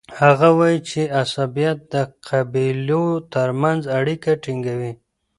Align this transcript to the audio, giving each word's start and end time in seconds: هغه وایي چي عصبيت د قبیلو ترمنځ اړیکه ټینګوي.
هغه 0.19 0.47
وایي 0.57 0.79
چي 0.89 1.01
عصبيت 1.21 1.77
د 1.93 1.95
قبیلو 2.27 3.03
ترمنځ 3.33 3.81
اړیکه 3.97 4.31
ټینګوي. 4.43 4.91